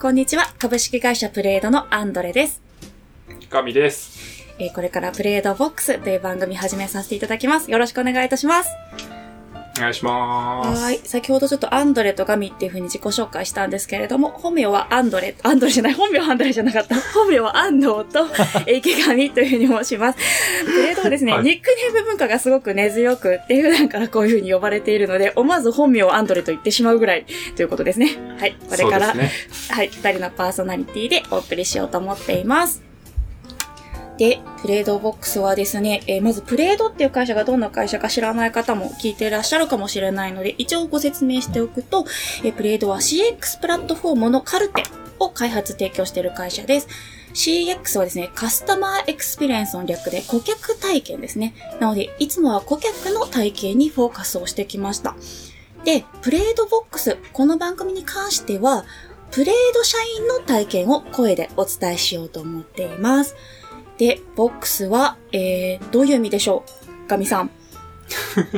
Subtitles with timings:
[0.00, 0.46] こんにちは。
[0.58, 2.62] 株式会社プレードのアンドレです。
[3.50, 4.46] 神です。
[4.58, 7.70] えーこれからプレードボックスという番組始めさせていただきます。
[7.70, 8.70] よろしくお願いいたします。
[9.80, 10.82] お願いします。
[10.82, 10.98] はい。
[10.98, 16.94] 先ほどちょっとアンドレとガミっていう風に自己紹介したんですけれども、本名はアンドレ、アンドレじゃない、本名はアンドレじゃなかった。
[17.14, 18.26] 本名は安藤と、
[18.66, 20.18] え ー池上という風に申します。
[20.64, 27.24] プレードはですね、はいニックネーム文化がすごく根強くって、普段からこういう風に呼ばれているので、思わず本名をアンドレと言ってしまうぐらい
[27.56, 28.10] ということですね。
[28.38, 28.54] はい。
[28.68, 29.30] これから、ね。
[29.70, 32.89] はい、二人のパーソナリティでお送りしようと思っています。
[34.20, 42.04] で、プレイドボックスはですね、えーまずプレイドっていう会社がどんな会社か知らない方も聞いていらっしゃるかもしれないので、一応ご説明しておくと、
[42.44, 44.82] えープレイドは CX プラットフォームの KARTE
[45.20, 46.88] を開発提供している会社です。
[47.32, 51.54] CX はですね、 customer experience の略で顧客体験ですね。
[51.80, 55.16] なので、いつもは顧客の体験にフォーカスをしてきました。
[55.86, 58.84] で、プレイドボックス、この番組に関しては、
[59.30, 63.34] プレイド社員の体験を声でお伝えしようと思っています。
[64.00, 66.64] で、ボックスは、えー、どういう意味でしょ
[67.06, 67.08] う？
[67.08, 67.50] ガミさん。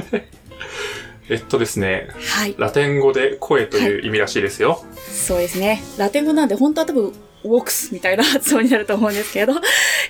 [1.28, 2.54] えっとですね、はい。
[2.58, 4.84] ラテン語で声という意味らしいですよ。
[4.96, 5.82] そうですね。
[5.98, 7.12] ラテン語なんで本当は多分、
[7.44, 9.54] ウォークスみたいな 発音になると思うんですけど、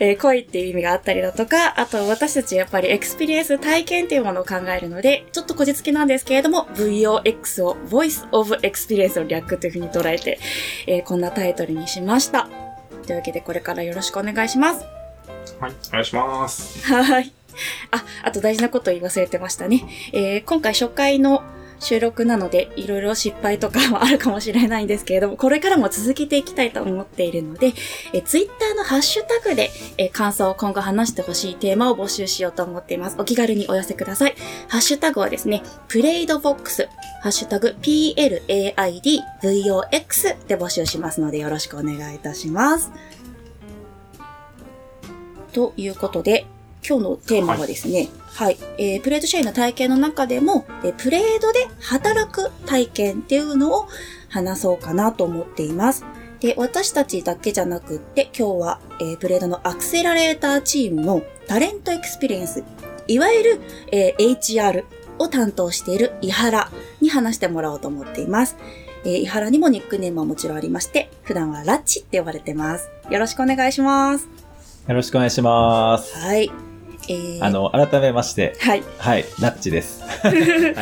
[0.01, 10.39] えー声っていう意味があったりだとか、あと私たちやっぱり experience 体験っていうものを考えるので、ちょっとこじつけなんですけれども、VOX を Voice of Experience の略というふうに捉えて、
[10.87, 12.51] えーこんなタイトルにしました。
[13.07, 14.85] というわけでこれからよろしくお願いします。
[15.63, 16.93] はい、お願いします。
[16.93, 17.33] はい。
[17.93, 19.85] あ、あと大事なこと言い忘れてましたね。
[20.13, 21.45] えー今回初回の
[21.79, 27.73] 収録なので、いろいろ失敗とかもあるかもしれないんですけれども、これからも続けていきたいと思っているので、
[28.13, 33.17] え、ツイッターのハッシュタグで、え感想を今後話してほしいテーマを募集しようと思っています。
[33.19, 34.35] お気軽にお寄せください。
[34.69, 36.89] ハッシュタグはですね、プレイドボックス、
[37.21, 42.91] ハッシュタグ PLAIDVOX で募集しますので、よろしくお願いいたします。
[45.53, 46.47] ということで、
[46.87, 53.87] 今日のテーマはですね、はい、えープレード社員の体験の中でも、えープレードで働く体験っていうのを
[54.29, 56.05] 話そうかなと思っています。
[56.41, 62.65] で、私たちだけじゃなくって、今日は、えープレードのアクセラレーターチームの Talent Experience、
[63.07, 63.61] いわゆる、
[63.93, 64.85] えー HR
[65.19, 66.71] を担当している伊原
[67.01, 68.57] に話してもらおうと思っています。
[69.05, 72.89] えー伊原にもニックネームはもちろんありまして、普段はラッチって呼ばれてます。
[73.09, 74.27] よろしくお願いします。
[74.89, 76.19] よろしくお願いします。
[76.19, 76.51] はい。
[77.09, 78.83] えーあ、の、改めまして、はい。
[78.99, 80.03] はい、ラッチです。
[80.23, 80.75] はい。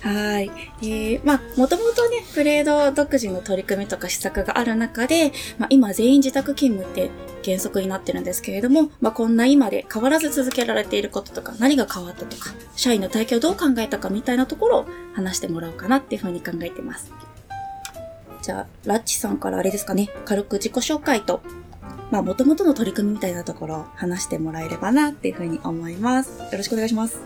[0.00, 0.50] はい。
[0.82, 7.10] えー、まあ、もともとね、プレード独自の取り組みとか施策がある中で、まあ、今全員自宅勤務って
[7.44, 17.12] 原則になってるんですけれども、まあ、こんな今で変わらず続けられていることとか、何が変わったとか、社員の体験をどう考えたかみたいなところを話してもらおうかなっていうふうに考えてます。
[18.42, 21.42] じゃあ、ラッチさんからあれですかね、軽く自己紹介と、
[22.10, 26.40] まあ、元々の取り組みみたいなところを話してもらえればなっていうふうに思います。
[26.40, 27.20] よろしくお願いします。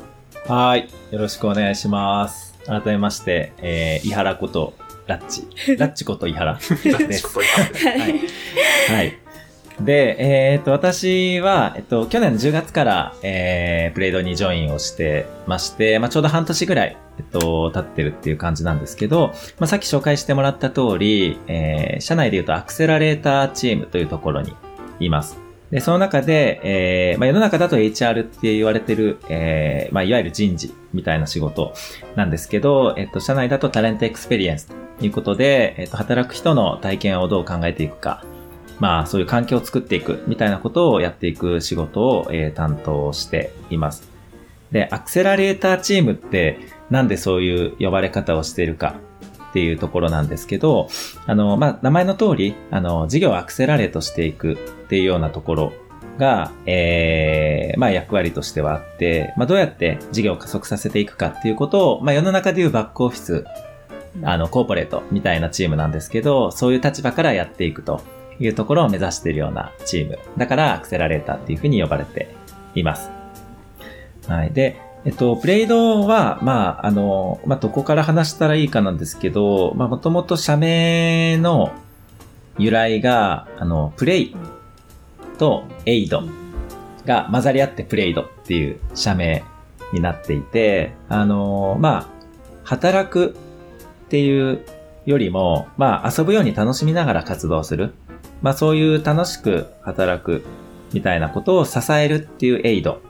[0.47, 0.91] はい。
[1.11, 2.55] よろしくお願いします。
[2.67, 4.75] 改めまして、えー、伊原こと、
[5.07, 5.47] ラッチ。
[5.77, 7.39] ラッチこと伊原です。
[7.39, 7.45] は
[8.09, 8.21] い。
[8.89, 9.24] はい。
[9.81, 24.55] で、えーっと、私は、えっと、去年の10月から、えー、プレイドにジョインをしてまして、まあ、ちょうど半年ぐらい、えっと、経ってるっていう感じなんですけど、まあ、さっき紹介してもらった通り、えー、社内で言うとアクセラレーターチームというところに
[25.01, 25.45] います。
[25.71, 31.75] で、その中で、えー、まあ、世の中だと HR って言われてる、えー、まあ、いわゆる人事みたいな仕事
[32.15, 34.69] なんですけど、えっと、社内だと Talent Experience
[35.01, 38.25] ということで、えっと、働く人の体験をどう考えていくか、
[38.81, 44.09] まあ、そういう環境を作っていくみたいなことをやっていく仕事を、えー担当しています。
[44.73, 46.59] で、アクセラレーターチームって
[46.91, 48.97] なんでそういう呼ばれ方をしているか
[49.51, 50.89] っていうところなんですけど、
[51.27, 54.57] あの、まあ、名前の通り、あの、事業をアクセラレートしていくっ
[54.89, 55.73] ていうようなところ
[56.19, 63.45] が、えー、まあ、役割としてはあって、まあ、どうやって事業を加速させていくかっていうことを、まあ、世の中でいうバックオフィス
[64.23, 68.03] あの、コーポレートみたいなチームなんですけど、そういう立場からやっていくと
[68.41, 70.19] いうところを目指しているようなチーム。
[70.37, 72.35] だから、アクセラレーターっていうふうに呼ばれて
[72.75, 73.11] います。
[74.27, 74.53] はい。
[74.53, 81.73] で、えっと、プレイドは、まあ、あの、まあ、どこから話したらいいかなんですけど、まあ、もともと社名の
[82.59, 84.37] 由来が、あの、プレイ
[85.39, 86.23] とエイド
[87.05, 89.45] が混ざり合ってプレイドっていう社名
[89.93, 92.07] になっていて、あの、まあ、
[92.65, 93.37] 働く
[94.07, 94.65] っていう
[95.07, 97.95] よりも、まあ遊ぶように楽しみながら活動する。
[98.45, 100.45] まあそういう楽しく働く
[100.93, 103.01] みたいなことを支えるっていうエイド。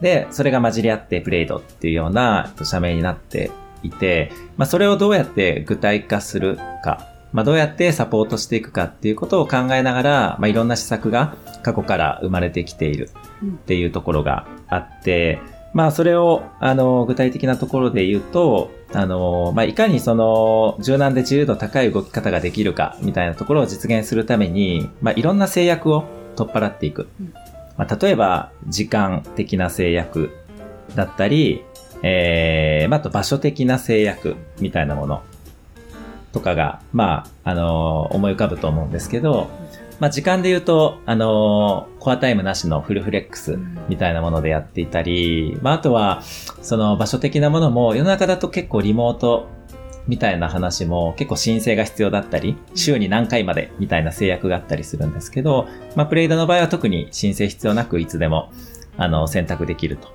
[0.00, 3.50] で、それが混じり合ってプレイドっていうような社名になって
[3.82, 13.10] いて、まあそれをどうやって具体化するかまあ、どうやってサポートしていくかっていうことを考えながら、まあ、いろんな施策が過去から生まれてきている
[13.44, 15.38] っていうところがあって、
[15.74, 26.04] まあ、それを、あの、具体的なところで言うと、あの、まあ、いかにその、柔軟で自由度高い動き方ができるか、みたいなところを実現するために、まあ、いろんな制約を
[26.36, 27.08] 取っ払っていく。
[27.20, 27.32] うん
[27.78, 30.36] まあ、例えば、時間的な制約
[30.96, 31.64] だったり、
[32.02, 35.22] えー、まあ、あと場所的な制約みたいなもの
[36.32, 39.48] とかが、まあ、あの思い浮かぶと思うんですけど、
[40.00, 43.58] まあ、時間で言うと、あのコアタイムなしのフルフレックス
[43.88, 46.22] みたいなものでやっていたり、まあ、あとは、
[46.62, 49.48] その場所的なものも、世の中だと結構リモート
[50.06, 55.66] みたいな話も結構申請が必要だったり、週に何回までみたいな制約があったりするんですけど、
[55.96, 58.52] まあ、プレイドの場合は特に申請必要なくいつでも、
[58.96, 60.08] あの、選択できると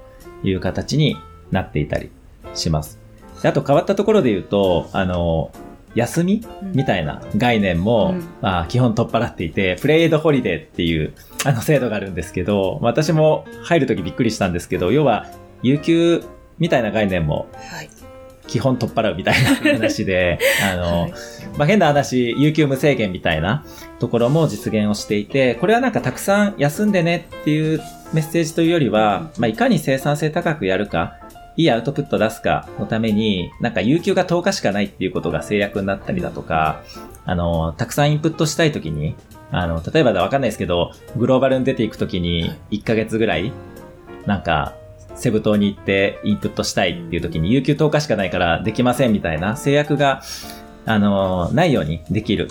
[0.43, 1.17] いう形に
[1.51, 2.09] なっていたり
[2.53, 2.99] します。
[3.41, 5.51] であと変わったところで言うと、あの、
[5.95, 6.45] 休み？
[6.73, 8.23] みたいな概念も、うん。
[8.41, 11.13] まあ、基本取っ払っていて、プレイドホリデーっていう
[11.45, 15.27] あの制度があるんですけど、私も入るときびっくりしたんですけど、要は、
[15.61, 16.23] 有給
[16.59, 17.89] みたいな概念もはい。
[18.47, 20.37] 基本取っ払うみたいな話で、
[20.71, 21.13] あの、はい。
[21.57, 23.65] まあ、変な話、有給無制限みたいな
[23.99, 27.81] ところも実現をしていて、これはなんかたくさん休んでねっていう
[28.13, 31.17] メッセージというよりは、まあ、いかに生産性高くやるか、
[31.55, 36.81] いいアウトプット出すかのために、なんか有給が10日しかないっていうことが制約になったりだとか、
[37.25, 39.15] あの、たくさんインプットしたいときに、
[39.51, 43.51] あの、例えばわかんないですけど、グローバルに出ていくときに1ヶ月ぐらい、
[44.25, 44.75] なんか、
[45.15, 50.21] セブ島に行ってインプットしたいっていう時に有給10日しかないからできませんみたいな制約が、
[50.85, 52.49] あのないようにできる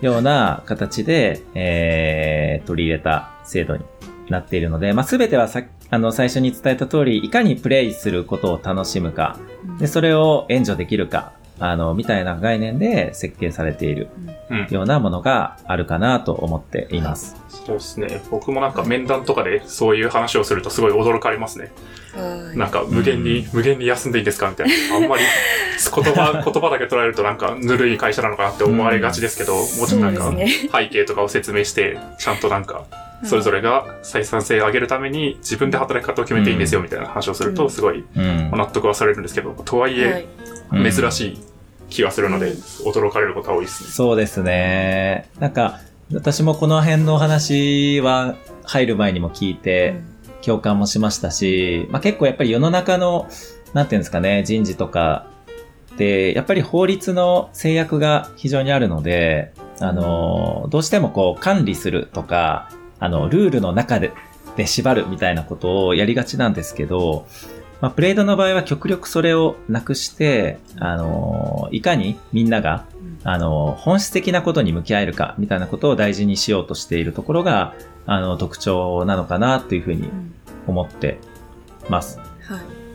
[0.00, 3.84] ような形で、えー、取り入れた制度に
[4.28, 9.38] なっているので、まあ、すべてはさあの、最初に伝えた通り、いかにプレイすることを楽しむか、
[9.78, 14.08] で、それを援助できるか、あの、みたいな概念で設計されている
[14.50, 14.66] うん。
[14.70, 17.36] ようなものがあるかなと思っています。
[17.48, 18.20] そうですね。
[18.30, 21.72] 僕もなんか面談とかでそういう話をするとすごい驚かれますね。
[22.14, 24.96] はいなんか無限に、無限に休んでいいんですかみたいな。
[24.96, 25.22] あんまり
[25.94, 32.84] 言葉、 言葉だけ捉えるとなんかぬるい会社なのかなって思われがちですけど、もうちょっとなんか背景とかを説明して、ちゃんとなんか、
[33.24, 38.50] それぞれが採算性を上げるために自分で働き方を決めていいんですよみたいな話をすると、うんすごいうん。
[38.52, 40.26] 納得はされるんですけど、とはいはえ
[40.72, 41.38] い、珍しい
[41.88, 43.90] 気がするので、うん驚かれることは多いですね。
[43.90, 45.28] そうですね。
[45.38, 45.80] なんか、
[46.12, 50.00] 私もこの辺のお話は入る前にも聞いて、
[50.42, 53.28] 共感もしましたし、まあ、結構やっぱり世の中の、
[53.72, 55.26] なんていうんですかね、人事とか
[55.96, 64.12] で、やっぱり法律の制約が非常にあるので、あの、どうしてもこう管理するとか、あの、ルールの中で、
[64.56, 67.26] で縛るみたいなことをやりがちなんですけど、
[67.80, 72.86] まあ、プレードの場合は極力それをなくして、あの、いかにみんなが、
[73.22, 77.74] あの、本質的なことに向き合えるか、みたいなことを大事にしようとしているところが、
[78.06, 80.32] あの、特徴なのかな、というふうにうん
[80.66, 81.18] 思って
[81.88, 82.18] ます。
[82.18, 82.24] は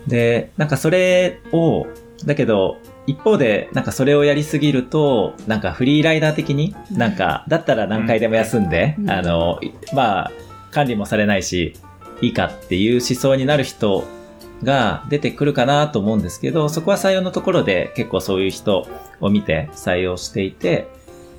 [0.08, 0.10] い。
[0.10, 1.88] で、なんかそれを、
[2.26, 2.78] だけど、
[3.08, 6.98] 一方で、なんかそれをやりすぎると、なんかフリーライダー的に、うん。
[6.98, 9.10] なんか、だったら何回でも休んで、うん。
[9.10, 10.32] あの、いまあ、
[10.72, 11.74] 管理もされないし、
[12.22, 14.04] いいかっていう思想になる人
[14.64, 18.88] が出てくるかなと思うんですけど、そこは採用のところで結構そういう人
[19.20, 20.88] を見て採用していて、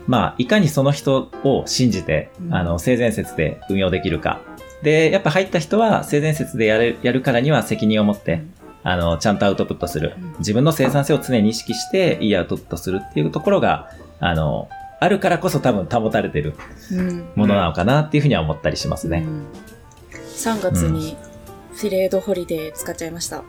[0.08, 2.54] まあ、いかにその人を信じて、うん。
[2.54, 4.40] あの、性善説で運用できるか。
[4.82, 8.42] で、やっぱ入った人は性善説でやる、やるからには責任を持って、
[8.84, 10.34] あの、ちゃんとアウトプットするうん。
[10.38, 14.68] 自分の生産性を常に意識して、いいアウトプットするっていうところが、あの、
[15.00, 16.54] あるからこそ多分保たれてる
[16.92, 19.24] うんものなのかなっていうふうには思ったりしますね。
[19.26, 19.46] うん
[20.42, 21.16] 3月に
[21.74, 23.44] フレードホリデー使っちゃいました。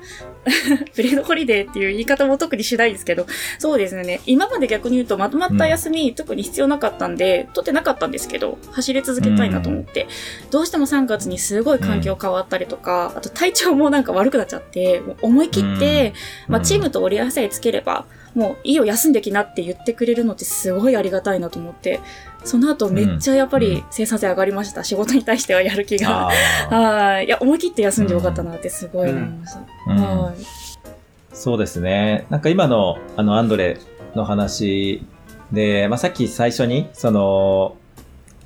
[0.94, 3.28] フレードホリデーっていう言い方も特にしないですけど、
[3.60, 4.22] そうですね。
[4.26, 10.08] 今まで逆に言うとまとまった休み、特に必要なかったんで、取ってなかったんですけど、走り続けたいなと思って、
[10.52, 16.14] どうしても3月にすごい環境変わったりとか、あと体調もなんか悪くなっちゃって、思い切って、
[16.48, 22.00] まあ、チームと折り合わせつければ、もういいよ休んできなって言ってくれるのってすごいありがたいなと思って、
[22.44, 24.84] その後めっちゃやっぱりうん生産性上がりました。
[24.84, 26.30] 仕事に対してはやる気が。
[26.70, 27.26] はい。
[27.26, 29.60] いや、思い切って休んでよかったなってすごい思いました。
[29.88, 30.36] うんはい。
[31.34, 32.26] そうですね。
[32.30, 33.78] なんか今の、あの、アンドレ
[34.16, 35.04] の話
[35.52, 37.76] で、まあ、さっき最初に、その、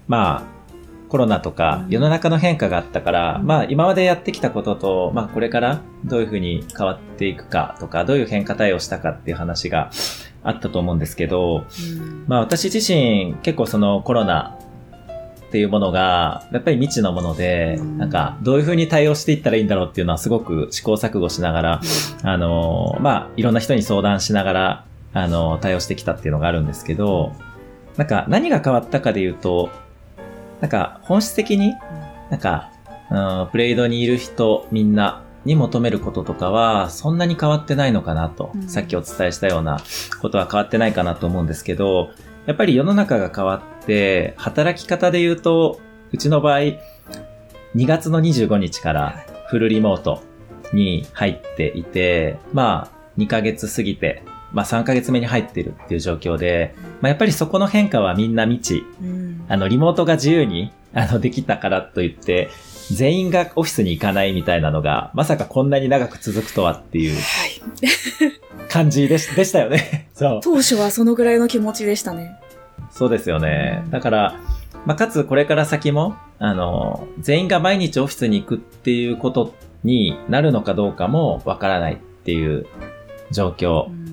[0.07, 0.56] まあ、
[1.09, 1.89] コロナとかうん。
[1.89, 3.47] 世の中の変化があったから、うん。
[3.47, 9.91] まあ今までやってきたことと、まあこれからどういうふうに変わっていくかとか、どういう変化対応したかっていう話が
[10.43, 11.65] あったと思うんですけど、
[11.99, 12.25] うん。
[12.27, 14.57] まあ私自身結構そのコロナ
[15.47, 17.97] っていうものがやっぱり未知のもので、うん。
[17.97, 21.81] なんかどういうふうに対応していったらいいんだろうっていうのはすごく試行錯誤しながら、
[22.23, 27.31] あの、まあいろんな人に相談しながら、あの、対応してきたっていうのがあるんですけど、
[27.95, 29.69] なんか何が変わったかで言うと、
[30.61, 31.73] なんか本質的に、
[32.29, 32.71] なんか、
[33.09, 38.69] うん、プレイドにいる人みんなに求めることとかはそんなに変わってないのかなと、うん。
[38.69, 39.79] さっきお伝えしたような
[40.21, 42.09] ことは変わってないかなと思うんですけど、
[42.45, 45.79] やっぱり世の中が変わって、働き方で言うと、
[46.11, 46.79] うちの場合、2
[47.75, 50.23] 月の25日からフルリモート
[50.73, 54.23] に入っていて、まあ、2ヶ月過ぎて、
[54.53, 58.85] まあ3ヶ月目に入ってるっていう状況で、まあやっぱりそこの変化はみんな未知。
[59.01, 62.49] うんあの、リモートが自由に、あの、できたからといって、
[62.91, 68.69] 全員がオフィスに行かないみたいなのが、まさかこんなに長く続くとはっていうはい。
[68.69, 70.09] 感じでし でしたよね。
[70.13, 70.39] そう。
[70.43, 72.35] 当初はそのぐらいの気持ちでしたね。
[72.91, 73.83] そうですよね。
[73.89, 74.35] だから、
[74.85, 82.65] まあ、かつこれから先も、あの、全員が毎日オフィスに行くっていうことになるのかどうかもわからないっていう
[83.31, 84.06] 状況うん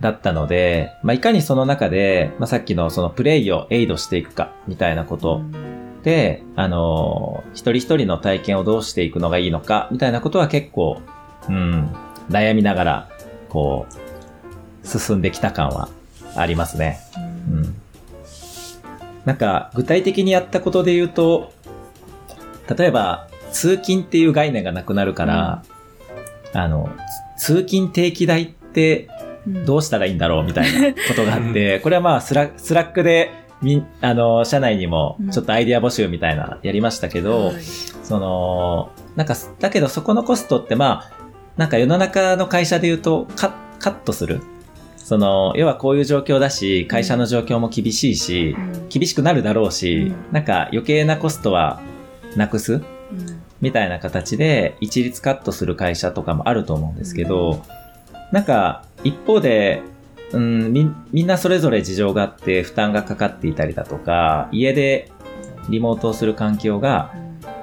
[0.00, 5.42] だったので、まあ、いかにその中で、まあ、さっきのそのプレイをエイドしていくかみたいなこと
[6.04, 11.00] で、あの、一人一人の体験をどうしていくのがいいのかみたいなことは結構、
[11.48, 11.90] うん、
[12.30, 13.08] 悩みながら、
[13.48, 13.86] こ
[14.84, 15.88] う、進んできた感は
[16.36, 17.00] ありますね。
[17.50, 17.74] うん。
[19.24, 21.52] なんか、具体的にやったことで言うと、
[22.74, 25.64] 例えば、通勤っていう概念がなくなるから、
[26.52, 26.88] あの、
[27.36, 29.17] つ通勤定期代ってうん
[29.64, 37.62] どうしたらいいんだろうみたいなことがあって、これはまあスラ、スラックで、み、あの、社内にもちょっとアイディア募集みたいなやりましたけど、はい。
[37.62, 41.12] その、なんか、だけどそこのコストってまあ、
[41.56, 43.50] なんか世の中の会社で言うとカ
[43.80, 44.40] カットする。
[44.96, 48.88] その、要はこういう状況だし、会社の状況も厳しいし、うん。
[48.88, 50.32] 厳しくなるだろうし、うん。
[50.32, 51.80] なんか余計なコストは
[52.36, 52.74] なくす？
[52.74, 52.82] うん。
[53.60, 57.64] みたいな形で一律カットする会社とかもあると思うんですけど、
[58.30, 59.82] なんか一方で、
[60.32, 65.10] うん、みみんなそれぞれ事情があって負担がかかっていたりだとか、家で
[65.68, 67.14] リモートをする環境が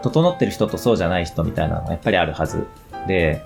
[0.02, 2.66] 整ってる人とそうじゃない人みたいなのがやっぱりあるはず
[3.08, 3.42] で、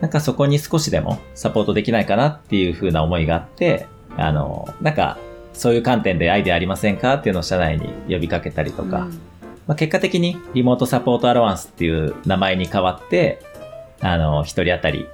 [0.00, 3.86] なんかそこに少しでもサポートできないかなっていう風な思いがあって、
[4.16, 5.18] あの、なんか
[5.52, 9.10] そういう観点でアイデアありませんかっていうのを社内に呼びかけたりとか、うん。
[9.66, 13.40] まあ、結果的にリモートサポートアロワンスっていう名前に変わって、
[14.00, 15.06] あの、一人当たり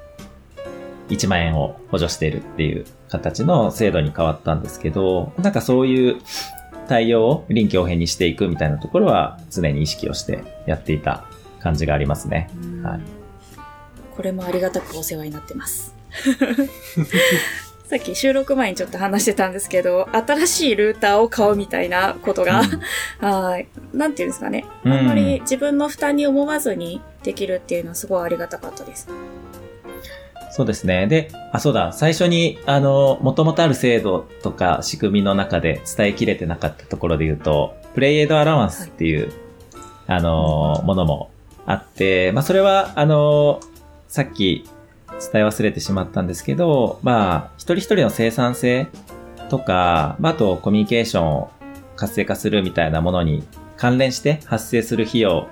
[1.11, 6.17] 1万円を補助しているっていう形の制度に変わったんですけど、なんかそういう
[6.89, 11.25] 対応を臨機応変にしていくみたいなところは常に意識をしてやっていた
[11.61, 12.51] 感じがありますね。
[12.63, 13.01] うんはい
[14.21, 15.95] これもありがたくお世話になってます。
[17.89, 22.63] さっき収録前にちょっと話してたんですけど、新しいルーターを買うみたいなことが、
[23.19, 23.67] はい。
[23.95, 24.67] なんていうんですかね。
[24.85, 29.09] うんあんまり自分の負担に思わずにできるっていうのはすごいありがたかったです。
[30.53, 31.07] そうですね。
[31.07, 39.33] で、あ、そうだ、最初に、あの、元々ある制度とか仕組みの中で伝えきれてなかったところで言うと、プレイエイドアラワンスっていう、
[40.07, 41.31] あの、ものも
[41.67, 43.61] あって、まあ、それは、あの、
[44.09, 44.69] さっき
[45.33, 48.89] 伝え忘れてしまったんですけど、まあ、一人一人の生産性
[49.51, 51.51] とか、まあ、あとコミュニケーションを
[51.97, 53.45] 活性化するみたいなものに
[53.77, 55.49] 関連して発生する費用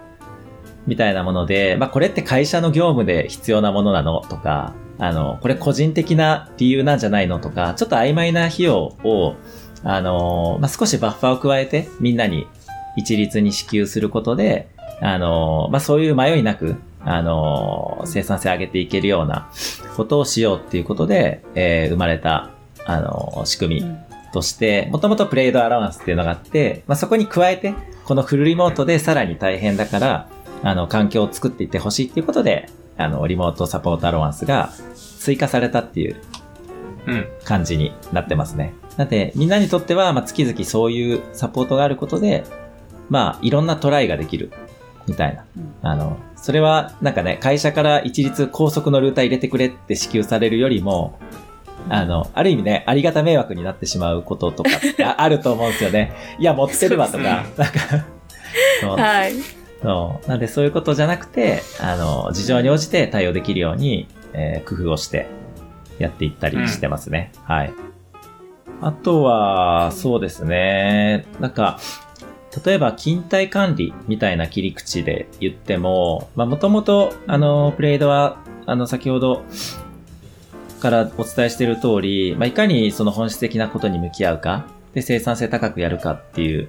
[0.87, 9.37] みたいなもので、まあこれって会社の業務で必要なものなのとか、あの、これ個人的な理由なんじゃないのとか、ちょっと曖昧な費用を、
[9.85, 12.47] あの、まあ少しバッファーを加えてみんなに
[12.97, 14.69] 一律に支給することで、
[15.00, 19.50] あの、まあそういう迷いなく、あの、生産性上げていけるような
[19.97, 22.50] ことをしようっていうことで、えー生まれた、
[22.85, 23.97] あの、仕組み
[24.33, 27.75] として、もともとプレイドアラウンスっていうのがあって、まあ、そこに加えて、
[28.05, 30.28] このフルリモートでさらに大変だから、
[30.62, 36.17] あの、環境を作っていってほしいっていうことで、あの、リモートサポートアラウンスが追加されたっていう
[37.07, 37.26] うん。
[37.45, 38.75] 感じになってますね。
[38.99, 42.45] なので、みんなにとっては、まあ、月々そういうサポートがあることで、
[43.09, 44.52] まあ、いろんなトライができる、
[45.07, 45.45] みたいな。
[45.57, 51.19] うんあの、それは、なんかね、会社から一律高速のルーター入れてくれって支給されるよりも、
[51.88, 56.12] あの、ある意味ね、ありがた迷惑になってしまうこととかってああると思うんですよね。
[56.38, 57.64] いや、持ってるわとか、なんか、
[58.81, 59.33] そうはい。
[59.82, 60.28] そう。
[60.28, 65.26] なんでそういうことじゃなくて、あの、事情に応じて対応できるように、えー工夫をして
[65.99, 67.32] やっていったりしてますね。
[67.44, 67.73] はい。
[68.80, 71.26] あとは、そうですね。
[71.40, 71.78] なんか、
[72.64, 79.42] 例えば、勤怠管理みたいな切り口で言っても、まあ、もともと、あの、プレイドは、あの、先ほど
[80.80, 86.68] からお伝えしている通り、まあ、いかにその本質的なことに向き合うか、で、生産性高くやるかっていう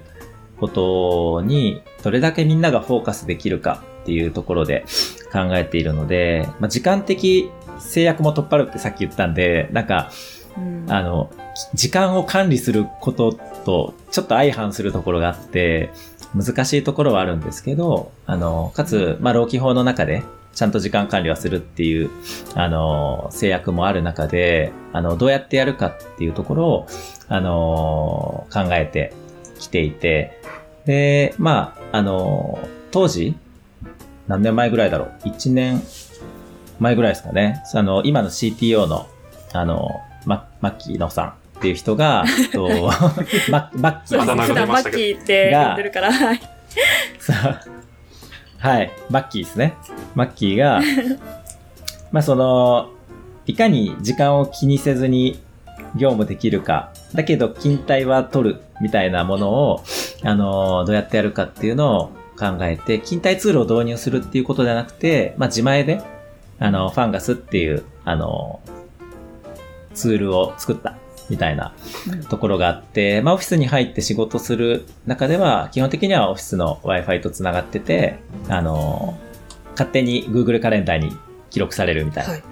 [0.60, 4.84] ことに、どれだけみんながフォーカスできるかっていうところで
[5.32, 10.10] 考えているので、まあ、時間的制約も取っ払うってさっき言ったんで、なんか、
[10.56, 10.86] うん。
[10.88, 11.30] あの、
[11.74, 13.32] 時間を管理すること
[13.64, 15.90] とちょっと相反するところがあって、
[16.34, 20.22] 難しいところはあるんですけど、あの、かつ、まあ、労基法の中で、
[20.54, 22.10] ちゃんと時間管理はするっていう、
[22.54, 26.86] あの、制約もある中で、あの、どうやってやるかっていうところを、
[27.28, 29.12] あの、考えて
[29.60, 30.40] きていて、
[30.86, 32.58] で、まあ、あの、
[32.90, 33.36] 当時、
[34.26, 35.82] 何年前ぐらいだろう ?1 年
[36.78, 37.62] 前ぐらいですかね。
[37.74, 39.06] あの、今の CTO の、
[39.52, 42.68] あの、ま、マッキーノさんっていう人が、 えっと、
[43.50, 46.40] ママッキーあだ名が普段マッキーって呼んでるから、はい。
[48.58, 49.74] はい、マッキーですね。
[50.14, 50.80] マッキーが、
[52.12, 52.90] まあその、
[53.46, 55.40] いかに時間を気にせずに
[55.96, 59.84] 業務できるか、だけど勤怠は取るみたいなものを、
[60.22, 62.06] あの、どうやってやるかっていうのを
[62.38, 66.02] 考えて、勤怠ツールを導入するっていうことではなくて、まあ自前で、
[66.58, 68.60] あの、ファンガスっていう、あの、
[69.94, 70.96] ツールを作った
[71.28, 71.74] みたいな
[72.28, 79.18] ところがあって、まあオフィスに入って仕事する中では、基本的にはオフィスの Wi-Fi と繋がってて、あの、
[79.72, 81.16] 勝手に Google カレンダーに
[81.50, 82.42] 記録されるみたいなはい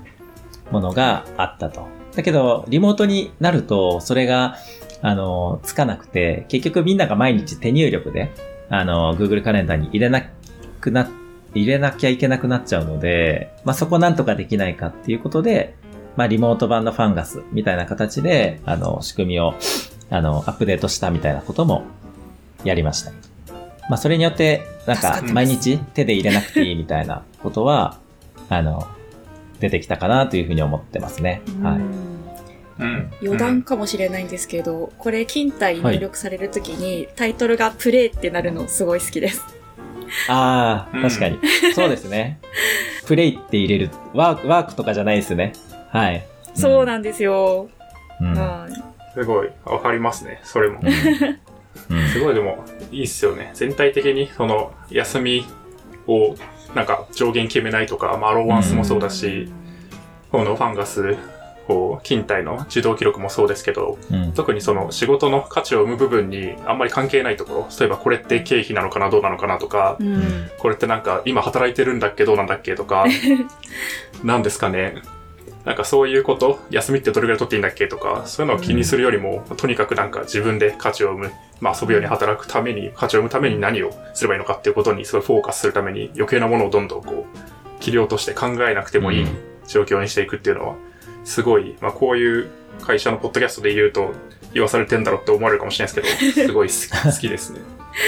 [0.70, 1.97] ものがあったと。
[2.18, 4.56] だけど、リモートになると、それが、
[5.02, 8.32] あの、つかなくて、結局みんなが毎日手入力で、
[8.68, 10.22] あの、Google カレンダーに入れな
[10.80, 11.08] くな、
[11.54, 15.76] 入れなきゃいけなくなっちゃうので、まあ、そこなんとかできないかっていうことで、
[16.16, 19.54] まあ、リモート版のファンガスみたいな形で、あの、仕組みを、
[20.10, 21.84] あの、アップデートしたみたいなことも
[22.64, 23.12] やりました。
[23.88, 27.96] まあ、それによって、なんか毎日手で入れなくていいみたいなことは、
[28.48, 28.88] あの、
[29.60, 31.42] 出てきたかなというふうに思ってますね。
[31.62, 31.80] はい。
[32.80, 33.10] うん。
[33.22, 39.44] 余談かもしれないんですけど、これ、勤怠入力されるときに、タイトルがプレイってなるのすごい好きです。
[40.28, 41.38] ああ、うん確かに。
[41.74, 42.40] そうですね。
[43.06, 43.90] プレイって入れる。
[44.14, 45.52] ワーク、ワークとかじゃないですね。
[45.90, 46.24] はい。
[46.54, 47.68] そうなんですよ。
[48.20, 48.34] うん。
[49.14, 50.80] すごい、わかりますね、それも。
[50.82, 53.50] うんすごいでも、いいっすよね。
[53.54, 55.46] 全体的に、その、休み
[56.06, 56.34] を、
[56.74, 59.50] なんか上限決めないとか、まあ、アローワンスもそうだし、
[60.30, 61.16] このファンガス、
[61.66, 64.32] こう、勤怠の自動記録もそうですけど、うん。
[64.32, 70.50] 特にその仕事の価値を生む部分にあんまり関係ないところ、例えばこれって経費なのかな、どうなのかなとかう、ん。
[70.58, 73.06] これってなんか今働いてるんだっけ、どうなんだっけとか、
[74.24, 74.96] なんですかね。
[75.68, 90.76] なんかそういうこと、休みってどれぐらい取っていいんだっけとか、そういうのを気にするよりも、とにかくなんか自分で価値を生む、まあ遊ぶように働くために、価値を生むために何をすればいいのかっていうことにすごいフォーカスするために余計なものをどんどんこう、切り落として考えなくてもいいうん状況にしていくっていうのは、
[91.24, 92.48] すごい、まあこういう
[92.80, 94.14] 会社のポッドキャストで言うと、
[94.54, 97.60] 言わされてんだろうって思われるかもしれないですけど、 すごい好き好きですね。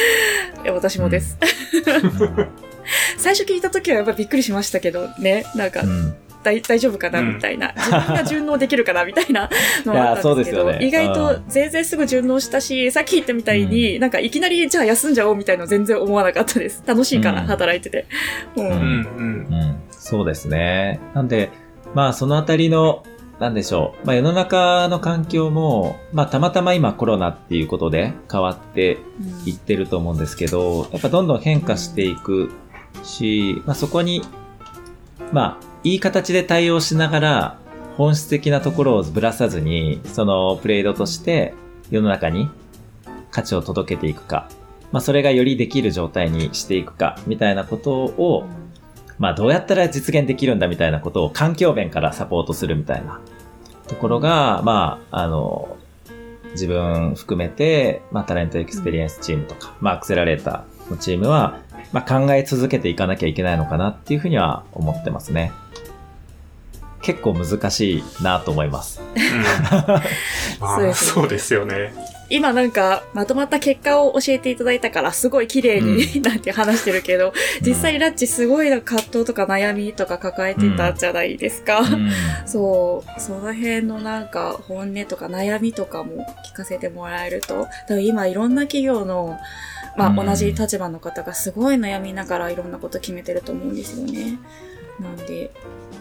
[0.64, 1.36] いや私もです。
[3.18, 6.14] 最初聞いた時はやっぱびっくりしましたけどね、なんかうん。
[6.42, 9.48] 大大丈夫かなうんみたいな、自分が順応できるかなみたいな
[9.84, 16.82] のがあったんですけど、 いやそうですよね意外とうん全然すぐ順応したし、さっき言ったみたいに、なんかいきなりじゃあ休んじゃおうみたいなの全然思わなかったです。
[16.86, 18.06] 楽しいから、うん働いてて。
[18.56, 18.84] うんうんうん、うん。
[18.84, 18.90] う
[19.56, 19.76] ん。
[19.90, 21.00] そうですね。
[21.14, 21.50] なんで、
[21.94, 23.02] まあそのあたりの、
[23.38, 24.06] なんでしょう。
[24.06, 28.98] まあ世の中の環境も、まあたまたま今コロナっていうことで変わって
[29.46, 32.50] いってると思うんですけど、やっぱどんどん変化していく
[33.02, 34.22] し、まあそこに、
[35.32, 37.58] まあいい形で対応しながら、
[37.96, 41.54] 本質的なところをぶらさずに、そのプレイドとして
[41.90, 42.48] 世の中に
[43.30, 44.48] 価値を届けていくか、
[44.92, 48.46] まあそれがよりできる状態にしていくか、みたいなことを、
[49.18, 53.20] まあどうやったら実現できるんだみたいなことを環境面からサポートするみたいな。
[53.86, 55.76] ところが、まあ、あの、
[56.52, 61.58] 自分含めて、まあ Talent Experience チームとか、まあアクセラレーターのチームは、
[61.92, 65.52] まあ考え続けていかなきゃいけないのかなっていうふうには思ってますね。
[67.02, 69.00] 結構難しいなと思います。
[70.94, 71.92] そうですよね。
[72.30, 81.80] 今なんかまとまった結果を教えていただいたからすごい綺麗に、 なんて話してるけど、実際ラッチすごいな葛藤とか悩みとか抱えてたじゃないですか。
[81.80, 82.10] うん
[82.46, 89.38] そう、その辺のなんか本音とか悩みとかも聞かせてもらえると、多分今いろんな企業の、
[89.96, 94.38] まうんあ同じ立場の方がすごい悩みながらいろんなこと決めてると思うんですよね。
[95.00, 95.50] なんで、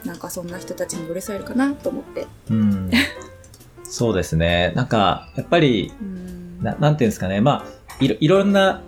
[0.05, 2.27] なんかそんな人たちに寄り添えるかなと思って。
[2.49, 2.91] うん
[3.83, 4.71] そうですね。
[4.75, 7.41] なんか、やっぱり、うんななんていうんですかね。
[7.41, 8.81] まあ、いろ、いろんな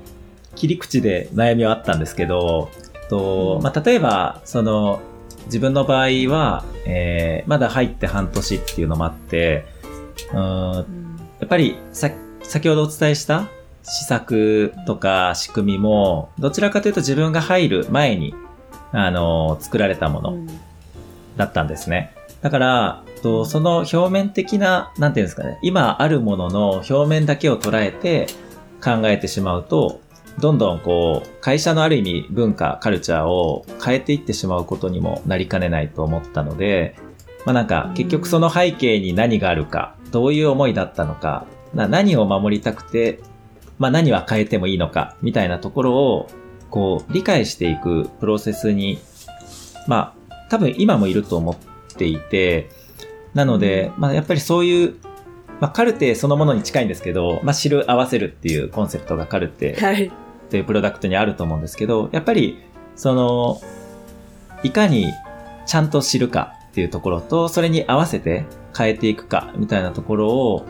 [0.55, 2.69] 切り口で悩みはあったんですけど、
[3.09, 5.01] と、まあ、例えば、その、
[5.45, 9.65] 自分の場合は、えー、まだ入って半年っていうのもあって、
[10.33, 12.11] うーん、やっぱり、さ、
[12.43, 13.47] 先ほどお伝えした
[13.83, 18.35] 施策とか仕組みも、どちらかというと自分が入る前に、
[18.91, 20.47] あの、作られたものうん
[21.41, 22.13] だったんですね。
[22.41, 28.27] だから、とその表面的な、なんていうんですかね、今あるものの表面だけを捉えて
[28.83, 30.01] 考えてしまうと、
[30.39, 36.95] どんどんこう、会社のある意味文化、カルチャーを変えていってしまうことにもなりかねないと思ったので、
[37.45, 43.19] まあなんか結局その背景に何があるか、どういう思いだったのか、な何を守りたくて、
[43.77, 46.27] まあ何は変えてもいいのか、みたいなところを、
[46.69, 48.99] こう、理解していくプロセスに、
[49.87, 50.20] まあ、
[50.51, 51.55] 多分今もいると思っ
[51.95, 52.69] ていて、
[53.33, 54.95] なので、まあやっぱりそういう、
[55.61, 60.11] まあカルテそのものに近いんですけど、まあ知る合わせるっていうコンセプトがカルテはい。
[60.49, 62.61] というプロダクトにあると思うんですけど、やっぱり、
[62.97, 63.61] その、
[64.61, 65.05] いかに
[65.65, 68.43] ちゃんと知るかっていうところと、それに合わせて
[68.77, 70.65] 変えていくかみたいなところを、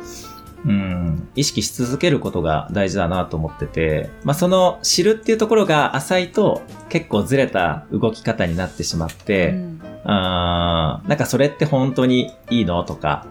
[0.65, 9.81] うん、意識し続けることが大事だなと思ってて、まあその知るっていうところが浅いと結構ずれた動き方になってしまって、うん。
[10.03, 13.25] あーなんかそれって本当にいいのとか、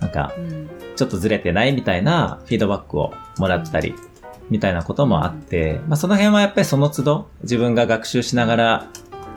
[0.00, 0.70] なんかうん。
[0.96, 3.94] ちょっとずれてないみたいなフィードバックをもらったり、
[4.50, 8.86] みたいなこともあって、まあその辺はやっぱりその都度自分が学習しながら、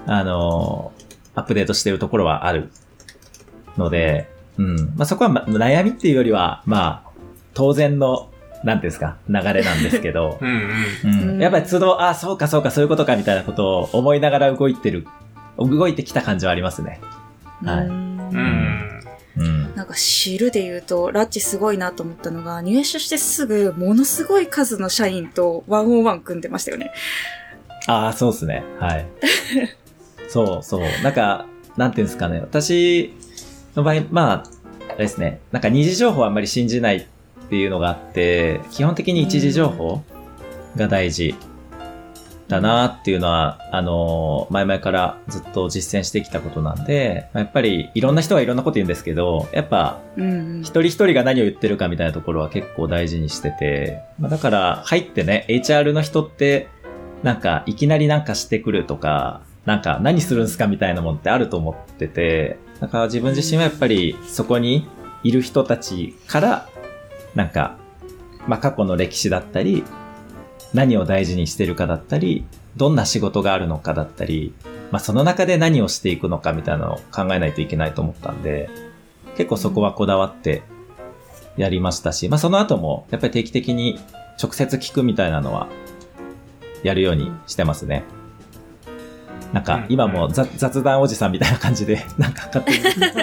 [0.05, 0.93] あの
[1.33, 2.69] アップデートしてるところはある
[3.77, 4.75] ので、うん。
[4.95, 7.04] まあそこはま悩みっていうよりは、まあ、
[7.55, 8.29] 当然の、
[8.63, 10.69] なんですか、流れなんですけど う、ん
[11.03, 11.39] うん。
[11.41, 15.07] やっぱり都度、あ、そうかそうかそういうことかみたいなことを思いながら動いてる、
[15.57, 16.99] 動いてきた感じはありますね。
[17.63, 18.05] はい。
[19.75, 26.91] なんか知るで言うと、ラッチすごいなと思ったのが、入社してすぐ、ものすごい数の社員とワンオンワン組んでましたよね。
[27.87, 28.63] ああ、そうですね。
[28.79, 29.05] はい。
[30.29, 30.81] そうそう。
[31.03, 32.39] なんか、なんていうんですかね。
[32.39, 33.13] 私
[33.75, 34.43] の場合、まあ、
[34.87, 35.41] あれですね。
[35.51, 37.05] なんか二次情報はあんまり信じない
[37.45, 40.03] っていうのがあって、基本的に一次情報
[40.75, 41.36] が大事
[42.47, 56.67] だなっていうのは、あの、前々からずっと実践してきたことなんで、やっぱりいろんな人がいろんなこと言うんですけど、やっぱ一人一人が何を言ってるかみたいなところは結構大事にしてて、まあ、だから入ってね、HR の人って、
[57.23, 64.88] なんかいきなりなんかしてくるとか、なんか何するんすかみたいなもんってあると思ってて、だから自分自身はやっぱりそこに
[65.23, 66.69] いる人たちから、
[67.35, 67.77] なんか、
[68.47, 69.83] まあ過去の歴史だったり、
[70.73, 72.45] 何を大事にしてるかだったり、
[72.75, 74.53] どんな仕事があるのかだったり、
[74.91, 78.69] まあその中で何をしていくのかみたいなのを考えないといけないと思ったんで、
[79.37, 80.63] 結構そこはこだわって
[81.57, 83.99] やりましたし、まあその後もやっぱり定期的に
[84.41, 85.67] 直接聞くみたいなのは
[86.83, 88.03] やるようにしてますね。
[89.53, 92.79] なんか今も雑雑談おじさんみたいな感じで、なんか勝手に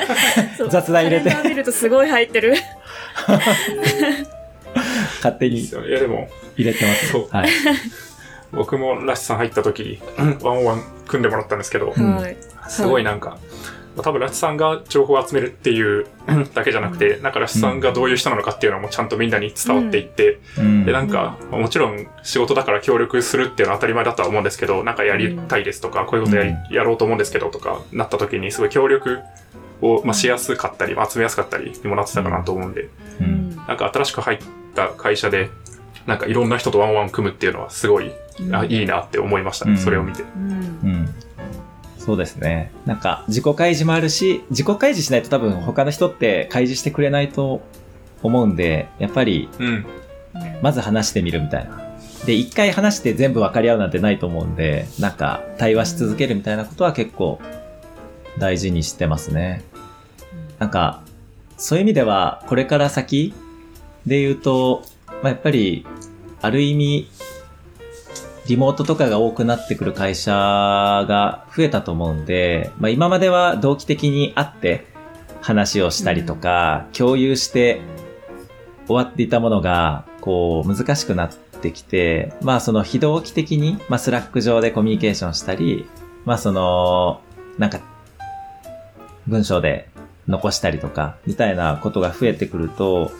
[0.56, 2.54] そう雑談入れてカレンダー見るとすごい入ってる。
[5.22, 7.28] 勝手にいやでも、入れてますそう。
[7.30, 7.50] はい。
[8.52, 10.00] 僕もラッシュさん入った時
[10.42, 12.36] ワンオンワン組んでもらったんですけど、うんはい。
[12.68, 13.38] すごいなんか、
[14.00, 16.06] 多分ラッシュさんが情報を集めるっていう
[16.54, 29.20] だけじゃなくて、なんかラッシュさんがどういう人なのかっていうのもちゃんとみんなに伝わっていって、うんで、なんか、もちろん仕事だから協力するっていうのは当たり前だとは思うんですけど、なんかやりたいですとか、こういうことややろうと思うんですけどとか、なった時にすごい協力
[29.82, 32.88] を、まあ、しやすかったり、まあ集めやすかったりにもなってたかなと思うんで、う
[33.20, 34.38] うんんなんか新しく入っ
[34.74, 35.50] た会社で、
[36.06, 38.12] なんかいろんな人とワンワン組むっていうのはすごい、
[38.52, 40.22] あいいなって思いましたね、うんそれを見て。
[40.22, 40.56] うんう
[40.88, 41.14] ん。
[41.98, 42.72] そうですね。
[42.84, 47.62] なんか、自己開示もあるし、自己開示しないと多分他の人って開示してくれないと
[48.22, 49.86] 思うんで、やっぱり、うん。
[50.62, 51.92] まず話してみるみたいな。
[52.26, 57.40] で、一回話して全部分かり合うなんてないと思うんで、なんか、対話し続けるみたいなことは結構
[58.38, 59.62] 大事にしてますね。
[60.62, 61.02] なんか、
[61.56, 63.34] そういう意味では、これから先
[64.06, 65.84] で言うと、まあ、やっぱり、
[66.40, 67.08] ある意味、
[68.46, 74.86] リモートとかが多くなってくる会社が増えたと思うんで、まあ、今までは同期的に会って
[75.40, 77.80] 話をしたりとか、共有して
[78.86, 85.88] 終わっていたものが、こう、難しくなってきて、まあ、その非同期的に、まあ、スラック上でコミュニケーションしたり、
[86.24, 87.20] まあ、その、
[87.58, 87.80] なんか、
[89.26, 89.88] 文章で
[90.28, 93.10] 残したりとか、みたいなことが増えてくると、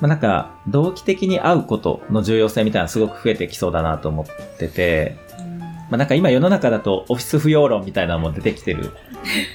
[0.00, 5.16] まあ、なんか、同期的に会うことの重要性みたいなのすごく増えてきそうだなと思ってて、
[5.90, 8.92] まあ、なんか今世の中だとオフィス不要論みたいなのも出てきてるん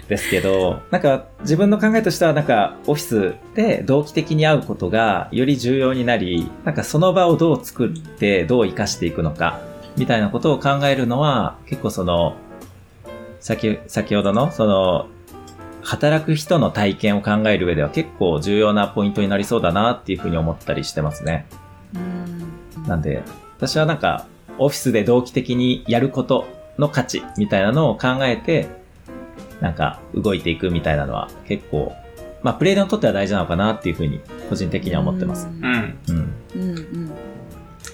[0.09, 9.61] ですけど、なんか自分の考えとしてはなんかオフィスで同期的に会うことがより重要になり、なんかその場をどう作ってどう活かしていくのか、
[9.95, 12.35] みたいなことを考えるのは結構その、
[13.39, 15.07] 先、先ほどのその、
[15.85, 21.45] 働く人の体験を考える上では結構重要なポイントになりそうだなっていうふうに思ったりしてますね。
[21.93, 23.23] うんなんで、
[23.57, 28.67] 私はなんか、オフィスで同期的にやることの価値みたいなのを考えて、
[29.61, 31.93] なんか動いていくみたいなのは結構、
[32.41, 35.47] まあプレイヤーにとっては大事なのかなっていうふうに個人的には思ってます。
[35.47, 35.49] う。
[35.49, 35.97] うんん。
[36.07, 36.35] うん。
[36.55, 37.11] うんうん。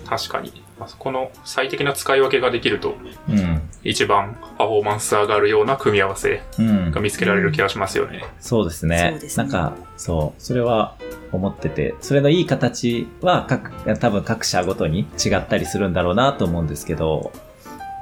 [0.08, 0.64] 確かに。
[0.80, 2.96] まあそこの最適な使い分けができると、
[3.30, 3.61] うん。
[3.84, 7.02] 一番パフォーマンス上がるような組み合わせうんが。
[7.02, 8.24] 見つけられる気がしますよね。
[8.40, 9.10] そうですね。
[9.14, 10.96] そうですねなんか、そう、それは
[11.32, 17.32] 思ってて、それのいい形は各、多分各社ごとに違ったりするんだろうなと思うんですけど、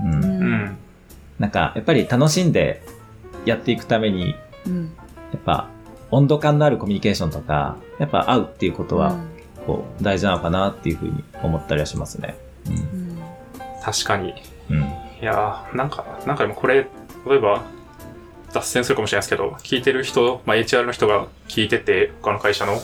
[0.03, 0.13] うん。
[0.13, 0.77] うんうん。
[1.39, 2.83] なんか、やっぱり楽しんで
[3.45, 4.35] やっていくために、
[4.67, 4.83] うん。
[5.31, 5.69] やっぱ、
[6.11, 9.15] 温度感のあるコミュニケーションとか、やっぱ合うっていうことは、
[9.65, 12.35] こう、大事なのかなっていうふうに思ったりはしますね。
[12.67, 13.19] うん。
[13.81, 14.33] 確かに。
[15.21, 15.23] うん。
[15.23, 15.23] うん。
[15.23, 16.88] いやー、なんか、なんかでもこれ、
[17.27, 17.63] 例えば、
[18.53, 22.79] 脱線するかもしれないですけど、聞いてる人、まあ、HR の人が聞いてて、他の会社の、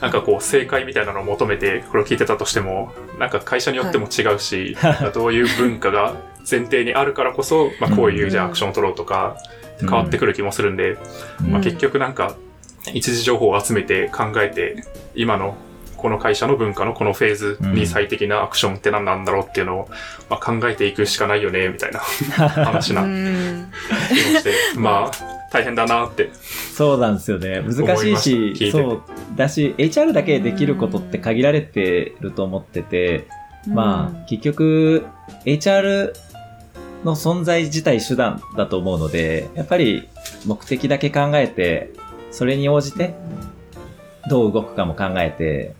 [0.00, 4.76] なんかこう、正解みたいなのを求めて、これを聞いてたとしても、なんか会社によっても違うし、
[5.14, 6.14] どういう文化が
[6.48, 9.36] 前提にあるからこそ、まあ、こういう、じゃあアクションを取ろうとか、
[9.80, 10.96] 変わってくる気もするんで、
[11.40, 12.36] まあ、結局なんか、
[12.92, 15.56] 一時情報を集めて考えて、今の
[16.02, 19.88] この会社の文化のこのフェーズに最適なアクションって何なんだろうっていうのを、
[20.28, 22.00] まあ、考えていくしかないよね、みたいな
[22.64, 23.70] 話なうん。
[24.08, 26.30] 気もして、まあ、大変だなって。
[26.74, 27.62] そうなんですよね。
[27.62, 29.02] 難しいしいし、ててそう。
[29.36, 33.28] だし、HR だけできることって限られてると思ってて、
[33.68, 35.06] まあ、結局、
[35.46, 36.12] HR
[37.04, 40.08] の存在自体手段だと思うので、やっぱり
[40.46, 41.92] 目的だけ考えて、
[42.32, 43.14] それに応じて
[44.28, 45.74] どう動くかも考えて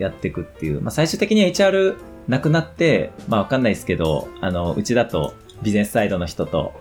[0.00, 0.80] やっていくっていう。
[0.80, 1.96] まあ最終的に HR
[2.28, 6.72] なくなって、まあわかんないですけど、あの、うちだとビジネスサイドの人と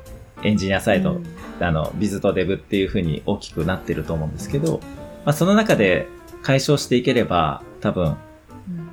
[0.44, 1.26] エンジニアサイド、うん
[1.60, 4.80] あの、ビズとデブっていう風に大きくなってると思うんですけど、
[5.26, 6.08] まあその中で
[6.42, 8.90] 解消していければ、多分うん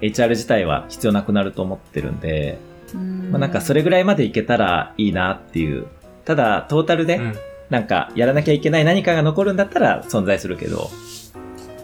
[0.00, 2.58] HR 自体は必要なくなると思ってるんで、
[2.94, 5.86] うんまあなんかそれぐらいまでいけたらいいなっていう。
[6.24, 7.34] ただ、トータルで、うん。
[7.70, 10.90] なんかやらなきゃいけない何かが残るんだったら存在するけど、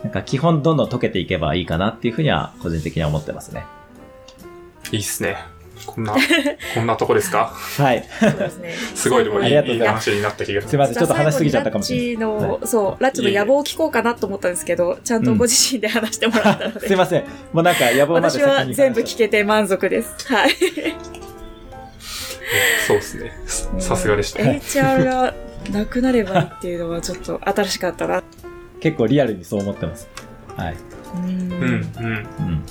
[0.04, 3.64] なんか基本どんどん解けていけばいいかなっていうふうには個人的には思ってますね。
[4.92, 5.38] いいっすね。
[5.86, 6.14] こんな、
[6.74, 7.46] こんなとこですか？
[7.78, 8.04] はい。
[8.20, 8.74] そうですね。
[8.94, 10.70] すごいでもいいありがとうございいい話になった気がする。
[10.70, 12.06] すいません、ちょっと話しすぎちゃったかもしれない。
[12.06, 16.80] ラッチの、はそう、ラッチの野望を聞こうかなと思ったんですけど、ちゃんとご自身で話してもらったので。
[16.86, 17.24] すいません。
[17.52, 20.14] もうなんか野望まで私先には全部聞けて満足です。
[20.28, 20.50] はい。
[22.86, 23.32] そうですね。
[23.46, 24.42] ささすがでした。
[24.42, 25.34] HR が
[25.72, 28.22] なくなればいいっていうのはちょっと新しかったな。
[28.84, 30.08] 結構リアルにそう思ってます。
[30.56, 30.76] はい。
[31.14, 31.30] うん、うん。
[31.40, 32.06] う
[32.42, 32.62] ん。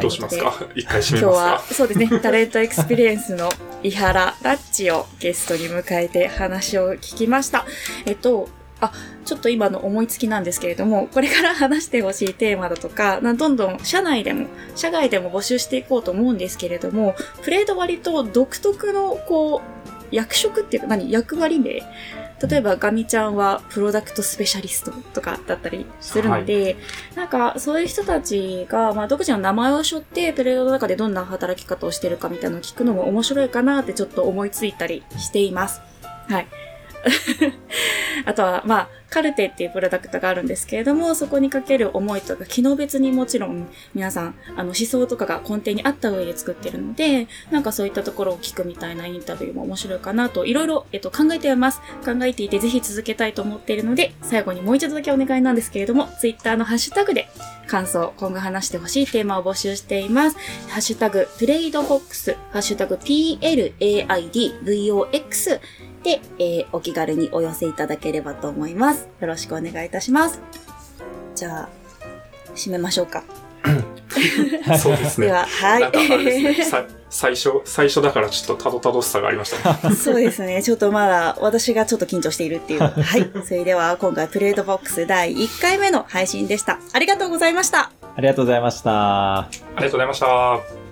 [0.00, 0.54] どうしますか？
[0.76, 1.34] 一回締め今日ますか？
[1.34, 3.50] は、そうですね、 Talent Experience の
[3.82, 7.66] 伊原ラッチをゲストに迎えて話を聞きました。
[8.06, 8.48] えっと、
[8.80, 8.92] あ、
[9.24, 19.78] ちょっと今の思いつきなんですけれども、これから話してほしいテーマだとか、などんどん社内でも、社外でも募集していこうと思うんですけれども、プレード割と独特の、こう、
[20.14, 21.82] 役職っていうか何役割名
[22.46, 26.76] 例えばガミちゃんはプロダクトスペシャリストとかだったりするので、
[27.16, 35.80] なんかそういう人たちが、まあ、独自の名前を背負ってプレーの中でどんな働き方をしてるかみたいなのを聞くのも面白いかなってちょっと思いついたりしています。
[36.28, 36.46] はい。
[38.24, 51.80] あとは、まあ、カルテっていうプロダクトがあるんですけれども、そこにかける思いとか、機能別にもちろん、皆さん、あの、思想とかが根底にあった上で作ってるので、なんかそういったところを聞くみたいなインタビューも面白いかなと、いろいろ、えっと、考えています。
[52.04, 57.28] 考えていて、ぜひ続けたいと思っているので、最後にもう一度だけお願いなんですけれども、ツイッターのハッシュタグで、
[57.66, 60.36] 感想、今後話してほしいテーマを募集しています。
[60.68, 65.60] ハッシュタグ、プレイドボックス、ハッシュタグ、PLAIDVOX
[66.02, 69.08] で、えーお気軽にお寄せいただければと思います。
[69.20, 70.40] よろしくお願いいたします。
[71.34, 71.68] じゃあ、
[72.54, 73.24] 締めましょうか。
[74.78, 75.26] そうですね。
[75.28, 75.90] では、はい。
[77.10, 79.94] 最初、最初だからちょっとたどたどしさがありましたね。
[79.96, 80.62] そうですね。
[80.62, 82.80] ちょっとまだ私がちょっと緊張しているっていう。
[82.84, 83.30] はい。
[83.44, 86.78] それでは今回プレートボックス第1回目の配信でした。
[86.92, 87.90] ありがとうございました。
[88.16, 89.38] ありがとうございました。
[89.38, 90.87] ありがとうございました。